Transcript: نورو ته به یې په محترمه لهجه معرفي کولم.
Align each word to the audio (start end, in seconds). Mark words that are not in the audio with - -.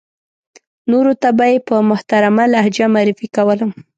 نورو 0.91 1.13
ته 1.21 1.29
به 1.37 1.45
یې 1.51 1.57
په 1.67 1.75
محترمه 1.89 2.43
لهجه 2.53 2.85
معرفي 2.93 3.27
کولم. 3.35 3.71